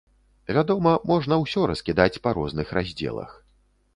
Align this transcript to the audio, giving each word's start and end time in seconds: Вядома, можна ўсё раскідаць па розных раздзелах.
Вядома, 0.55 0.93
можна 1.09 1.37
ўсё 1.43 1.67
раскідаць 1.71 2.21
па 2.23 2.33
розных 2.37 2.73
раздзелах. 2.79 3.37